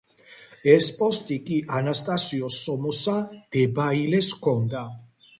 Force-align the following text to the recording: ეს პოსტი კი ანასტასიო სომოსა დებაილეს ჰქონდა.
ეს 0.75 0.85
პოსტი 0.99 1.35
კი 1.49 1.57
ანასტასიო 1.79 2.49
სომოსა 2.55 3.17
დებაილეს 3.57 4.31
ჰქონდა. 4.39 4.83